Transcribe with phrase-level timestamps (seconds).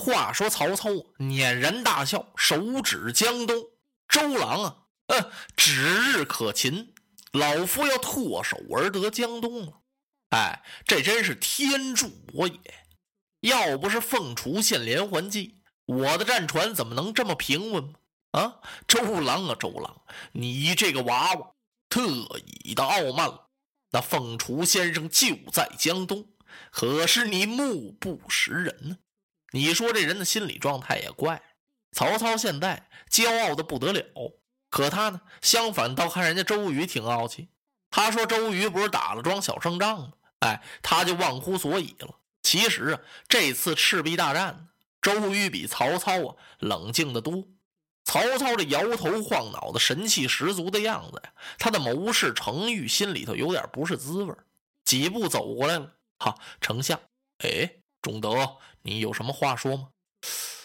[0.00, 3.56] 话说曹操捻然大笑，手指江东
[4.08, 4.76] ：“周郎啊，
[5.06, 6.94] 嗯，指日可擒，
[7.32, 9.80] 老夫要唾手而得江东了。
[10.30, 12.60] 哎，这真是天助我也！
[13.40, 17.94] 要不是凤雏献连环计，我的战船怎么能这么平稳吗？
[18.32, 21.52] 啊，周郎啊，周郎，你这个娃娃
[21.88, 22.06] 特
[22.62, 23.48] 意的傲慢了。
[23.92, 26.28] 那凤雏先生就在江东，
[26.70, 28.96] 可是你目不识人呢。”
[29.52, 31.42] 你说这人的心理状态也怪。
[31.92, 34.04] 曹操现在骄傲的不得了，
[34.68, 37.48] 可他呢，相反倒看人家周瑜挺傲气。
[37.90, 40.12] 他说周瑜不是打了桩小胜仗吗？
[40.38, 42.14] 哎，他就忘乎所以了。
[42.42, 44.68] 其实啊，这次赤壁大战，
[45.02, 47.44] 周瑜比曹操啊冷静的多。
[48.04, 54.32] 曹操这摇头晃脑的神气十足的样子呀，他的谋士程昱心里头有点不是滋味
[54.84, 57.00] 几步走过来了，哈，丞相，
[57.38, 57.79] 哎。
[58.02, 59.88] 仲德，你有什么话说吗？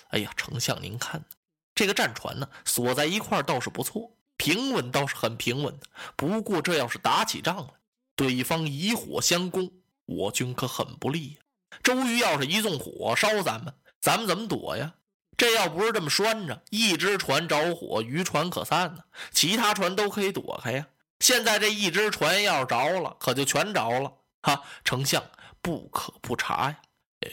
[0.09, 1.26] 哎呀，丞相，您看，
[1.73, 5.77] 这个战船呢，锁在一块倒是不错，平稳倒是很平稳。
[6.15, 7.74] 不过这要是打起仗来，
[8.15, 9.71] 对方以火相攻，
[10.05, 11.41] 我军可很不利呀。
[11.84, 14.93] 周瑜要是一纵火烧咱们，咱们怎么躲呀？
[15.37, 20.87] 这要不是这么拴着，一只船着火，渔船可散呢，其他船都可以躲开呀。
[21.20, 24.13] 现在这一只船要着了，可就全着了。
[24.41, 25.21] 哈，丞相
[25.62, 26.77] 不可不察呀。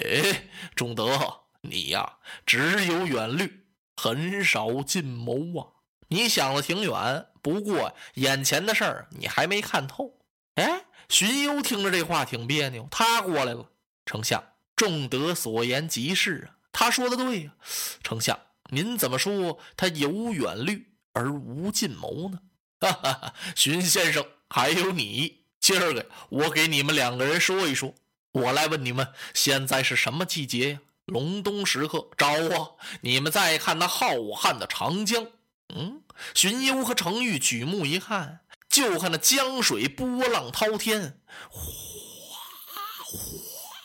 [0.01, 3.65] 哎，仲德，你呀只有远虑，
[3.97, 5.69] 很少近谋啊！
[6.09, 10.19] 你想的挺远，不过眼前的事儿你还没看透。
[10.57, 13.70] 哎，荀攸听着这话挺别扭，他过来了。
[14.05, 14.43] 丞相，
[14.77, 17.55] 仲德所言极是啊，他说的对呀。
[18.03, 18.39] 丞相，
[18.70, 22.41] 您怎么说他有远虑而无近谋呢？
[22.81, 27.95] 哈哈哈，荀先生，还有你，今儿个我给你们两个人说一说。
[28.33, 30.79] 我来问你们，现在是什么季节呀？
[31.05, 32.71] 隆冬时刻，着啊！
[33.03, 35.27] 你们再看那浩瀚的长江，
[35.75, 36.03] 嗯，
[36.33, 41.61] 荀攸和程昱举目一看，就看那江水波浪滔天，哗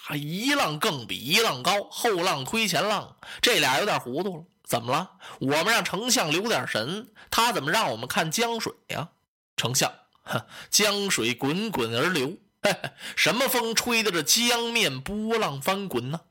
[0.07, 4.45] 哗，一浪更比一浪高，后浪推前浪，这俩有点糊涂了。
[4.63, 5.11] 怎么了？
[5.39, 9.09] 我们让丞相留点神，他怎么让我们看江水呀？
[9.57, 9.91] 丞相，
[10.23, 12.37] 哼江水滚滚而流。
[13.15, 16.21] 什么风吹的这江面波浪翻滚呢？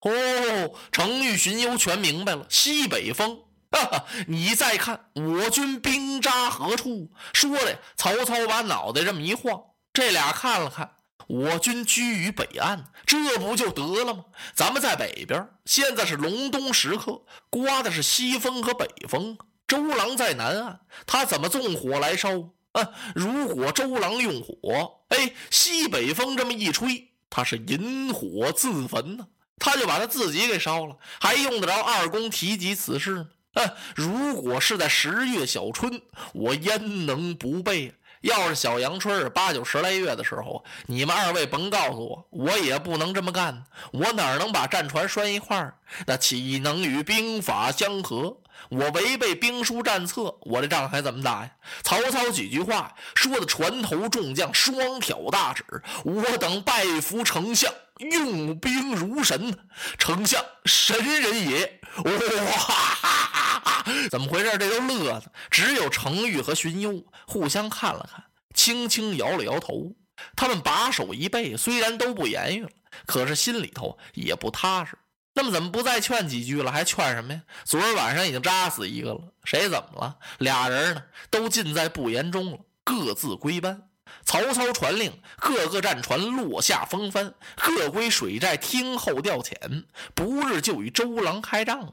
[0.00, 3.40] 哦，程昱、荀攸全明白了，西北风。
[3.70, 7.10] 哈哈，你再看我军兵扎何处？
[7.34, 9.60] 说的曹操把脑袋这么一晃，
[9.92, 10.92] 这俩看了看，
[11.26, 14.24] 我军居于北岸，这不就得了吗？
[14.54, 19.36] 咱们在北边，现在是隆冬时刻，刮的是西风和北风。
[19.66, 22.30] 周郎在南岸，他怎么纵火来烧？
[23.14, 29.26] 如果周郎用火，哎，西北风这么一吹，他是引火自焚呢，
[29.58, 33.28] 他就把他自己给烧了，还用得着二公提及此事吗？
[33.54, 36.00] 嗯，如果是在十月小春，
[36.32, 37.94] 我焉能不备？
[38.22, 43.64] 要是小阳春八九十来月的时候，你们二位甭告诉我，我也不能这么干。
[43.92, 45.74] 我哪能把战船拴一块儿？
[46.06, 48.36] 那岂能与兵法相合？
[48.70, 51.50] 我违背兵书战策，我这仗还怎么打呀？
[51.82, 55.64] 曹操几句话说的，船头众将双挑大指。
[56.04, 59.56] 我等拜服丞相，用兵如神。
[59.96, 61.80] 丞相神人也！
[62.04, 62.10] 哇，
[64.10, 64.56] 怎么回事？
[64.58, 69.92] 这都乐的，只有程昱和荀攸互相看了看，轻轻摇了摇头。
[70.34, 72.70] 他们把手一背，虽然都不言语了，
[73.06, 74.98] 可是心里头也不踏实。
[75.34, 76.72] 那么怎么不再劝几句了？
[76.72, 77.40] 还劝什么呀？
[77.64, 80.16] 昨儿晚上已经扎死一个了，谁怎么了？
[80.38, 83.84] 俩人呢，都尽在不言中了，各自归班。
[84.24, 89.84] 曹操传令，各个战船落下风帆，各归水寨听候调遣。
[90.14, 91.92] 不日就与周郎开仗了。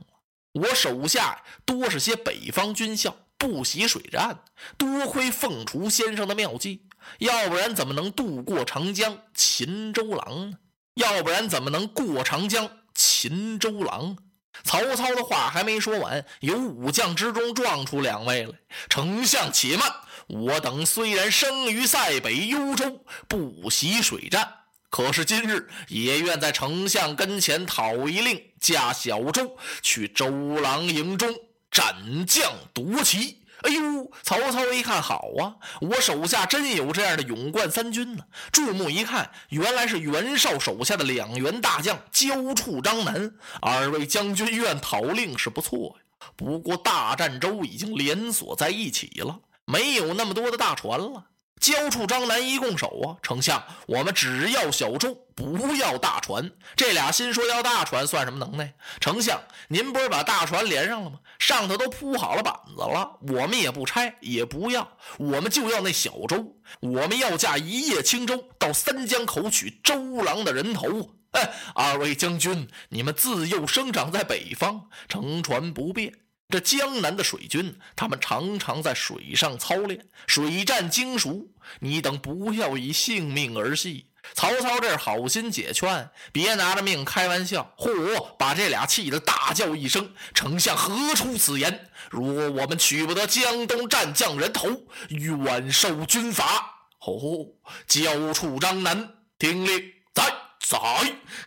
[0.56, 4.40] 我手下多是些北方军校，不习水战，
[4.78, 6.88] 多亏凤雏先生的妙计，
[7.20, 10.58] 要不然怎么能渡过长江擒周郎呢？
[10.96, 12.70] 要不然怎么能过长江？
[12.94, 14.16] 秦周郎，
[14.64, 18.58] 曹操的话还没说完，有武将之中撞出两位来。
[18.88, 19.94] 丞相且慢，
[20.28, 24.50] 我等虽然生于塞北幽州，不习水战，
[24.96, 31.36] 可是今日也愿在丞相跟前讨一令，驾小舟去周郎营中
[31.70, 33.42] 斩将夺旗。
[33.64, 34.10] 哎呦！
[34.24, 38.24] 曹操一看，好啊，我手下真有这样的勇冠三军呢。
[38.54, 46.28] 注目一看，原来是袁绍手下的两员大将焦触、张南二位将军愿讨令是不错呀。
[46.38, 51.26] 不过大战舟已经连锁在一起了，没有那么多的大船了。
[51.60, 56.52] 交出张南一拱手啊，丞相，我们只要小舟，不要大船。
[56.76, 58.74] 这俩心说要大船，算什么能耐？
[59.00, 61.20] 丞相，您不是把大船连上了吗？
[61.40, 64.88] 上头都铺好了板子了，我们也不拆，也不要，
[65.18, 66.56] 我们就要那小舟。
[66.82, 71.10] 我们要驾一叶轻舟到三江口取周郎的人头。
[71.32, 76.14] 哎，二位将军，你们自幼生长在北方，乘船不便。
[76.56, 81.46] 这江南的水军，他们常常在水上操练，水战精熟。
[81.82, 84.06] 你等不要以性命而戏。
[84.34, 87.74] 曹操这好心解劝，别拿着命开玩笑。
[87.78, 88.26] 嚯！
[88.38, 91.90] 把这俩气得大叫一声：“丞相何出此言？
[92.10, 94.70] 若我们取不得江东战将人头，
[95.10, 97.46] 愿受军法。”哦，
[97.86, 100.24] 交出张南听令，在
[100.62, 100.80] 在，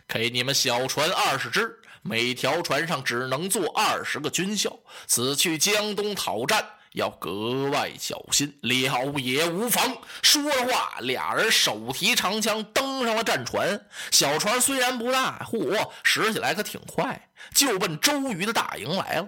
[0.07, 1.78] 给你们小船二十只。
[2.01, 9.97] 每条船上只能坐二十个军校，此去江东讨战要格外小心，了也无妨。
[10.21, 13.85] 说着话，俩人手提长枪登上了战船。
[14.11, 19.27] 小船虽然不大，嚯，驶起来可挺快，就奔周瑜的大营来了。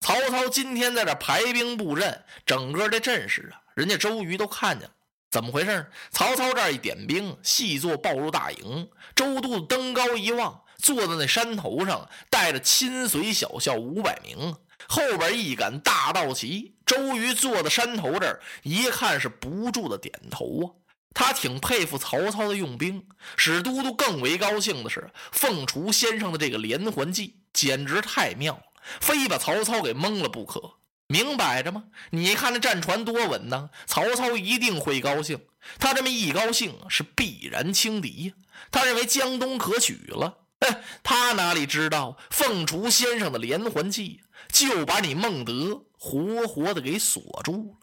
[0.00, 4.94] 曹操今天在这排兵布阵，整个这阵势啊，人家周瑜都看见了。
[5.30, 5.90] 怎么回事？
[6.10, 8.88] 曹操这儿一点兵，细作报入大营。
[9.14, 10.62] 周都登高一望。
[10.80, 14.56] 坐在那山头上，带着亲随小校五百名，
[14.88, 16.74] 后边一杆大道旗。
[16.84, 20.66] 周瑜坐在山头这儿，一看是不住的点头啊。
[21.12, 23.06] 他挺佩服曹操的用兵，
[23.36, 28.62] 使都督更为高兴的是，凤雏先生的这个连环计简直太妙了，
[29.00, 30.74] 非把曹操给蒙了不可。
[31.08, 31.84] 明摆着吗？
[32.10, 33.70] 你看那战船多稳呐！
[33.86, 35.40] 曹操一定会高兴，
[35.80, 38.32] 他这么一高兴，是必然轻敌呀。
[38.70, 40.38] 他认为江东可取了。
[40.60, 44.22] 哎， 他哪里知道凤雏先生的连环计，
[44.52, 47.76] 就把你孟德活活的给锁住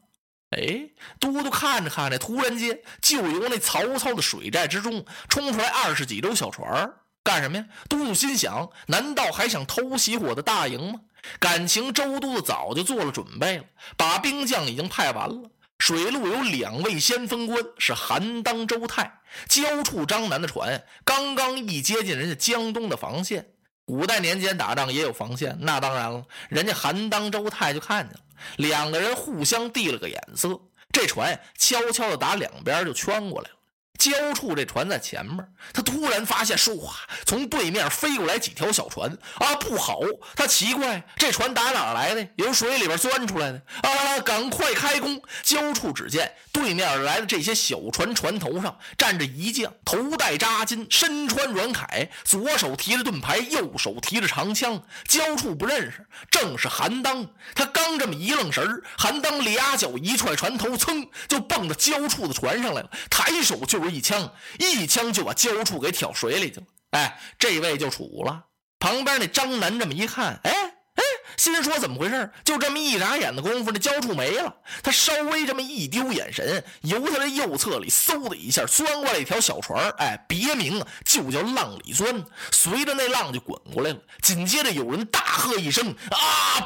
[0.50, 0.58] 了。
[0.58, 0.90] 哎，
[1.20, 6.94] 都督看着看着，突然间就由那曹操的水寨之中冲出来二十几艘小船
[7.24, 7.66] 干什么呀？
[7.90, 11.02] 都督心想：难道还想偷袭我的大营吗？
[11.40, 13.66] 感情周都督早就做了准备了，
[13.98, 15.52] 把兵将已经派完了。
[15.80, 19.20] 水路有两位先锋官，是韩当、周泰。
[19.48, 23.46] 交处张南的船刚刚一接近人家江东的防线，
[23.86, 28.22] 古代年间打仗也有防线，那当然了，人家韩当、周泰就看见了，
[28.56, 30.60] 两个人互相递了个眼色，
[30.92, 33.57] 这船悄悄的打两边就圈过来了。
[33.98, 35.38] 交处这船在前面，
[35.74, 36.80] 他突然发现，唰，
[37.26, 39.10] 从对面飞过来几条小船
[39.40, 39.56] 啊！
[39.56, 40.00] 不好，
[40.36, 42.28] 他奇怪，这船打哪来的？
[42.36, 44.20] 由水里边钻出来的啊！
[44.20, 45.22] 赶快开弓！
[45.44, 54.82] 交处只见对面来的这些小船，船头上站着一将，头戴扎巾，身穿软铠，左手提着盾牌，右手提着长枪。
[55.08, 57.26] 交处不认识，正是韩当。
[57.56, 66.66] 他刚这么一愣神韩当俩脚一踹船头，噌就蹦到交处的船上来了，抬手就一枪，一枪就把焦处给挑水里去了。
[66.92, 68.46] 哎，这位就杵了。
[68.80, 71.04] 旁边那张南这么一看，哎哎，
[71.36, 72.32] 心说怎么回事？
[72.44, 74.56] 就这么一眨眼的功夫，那焦处没了。
[74.82, 82.24] 他稍微这么一丢眼神，由他的右侧里嗖的一下钻过来一条小船哎，别名就叫浪里钻。
[82.52, 84.00] 随着那浪就滚过来了。
[84.22, 86.66] 紧接着有人大喝一声：“啊！”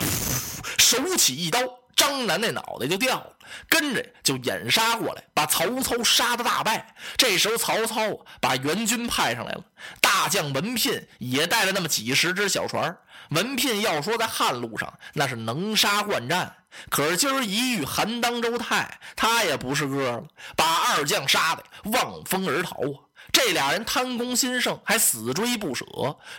[0.78, 1.60] 手起一刀。
[2.01, 3.33] 张南那脑袋就掉了，
[3.69, 6.95] 跟着就掩杀过来，把曹操杀的大败。
[7.15, 8.01] 这时候曹操，
[8.39, 9.63] 把援军派上来了，
[10.01, 12.98] 大将文聘也带了那么几十只小船。
[13.30, 16.55] 文聘要说在汉路上那是能杀惯战，
[16.89, 20.24] 可是今儿一遇韩当、周泰，他也不是个了，
[20.55, 23.05] 把二将杀的望风而逃啊。
[23.31, 25.86] 这俩人贪功心盛，还死追不舍。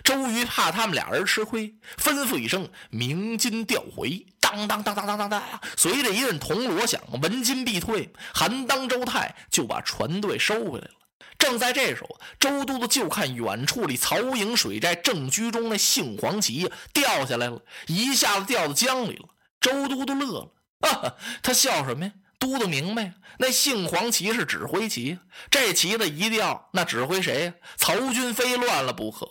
[0.02, 5.42] 周瑜怕他们俩人吃亏，吩咐一声：“鸣金调回。”当当当当当当当！
[5.76, 8.12] 随着一阵铜锣响，闻金必退。
[8.34, 10.94] 韩当、周泰就把船队收回来了。
[11.38, 19.28] 正在这时候，周都督就看远处里曹营水寨正居中那杏黄旗掉下来了，一下子掉到江里了。
[19.58, 20.52] 周都督乐了，
[20.88, 22.12] 啊，他笑什么呀？
[22.38, 25.18] 都督明白，那杏黄旗是指挥旗，
[25.50, 27.54] 这旗子一掉，那指挥谁呀？
[27.76, 29.26] 曹军非乱了不可。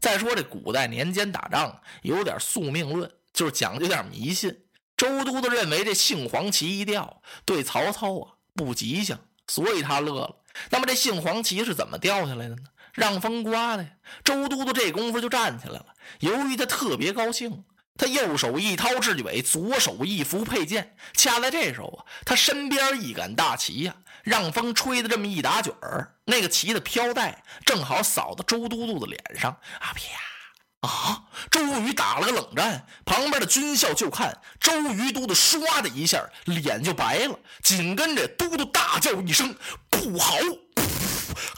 [0.00, 4.62] 再说这古代年间打仗有点宿命论，就是讲究点迷信。
[4.96, 10.36] 周都督认为这杏黄旗一掉，对曹操啊不吉祥，所以他乐了。
[10.70, 12.62] 那么这杏黄旗是怎么掉下来的呢？
[12.94, 13.90] 让风刮的呀。
[14.24, 15.86] 周都督这功夫就站起来了，
[16.20, 17.64] 由于他特别高兴。
[17.96, 20.96] 他右手一掏雉尾，左手一扶佩剑。
[21.12, 29.94] 恰在这时候啊，他身边一杆大旗呀，让风吹的这么一打卷儿，那个旗的飘带正好扫到周都督的脸上啊！
[29.94, 30.88] 啪！
[30.88, 31.23] 啊！
[31.66, 39.54] 周瑜打了个冷战，旁边的军校就看周瑜都督唰的一下脸就白了，紧跟着嘟嘟大叫一声
[39.88, 40.36] “不好”，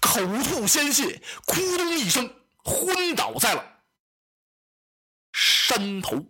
[0.01, 2.33] 口吐鲜血，咕咚一声
[2.65, 3.65] 昏倒在了
[5.33, 6.25] 山头。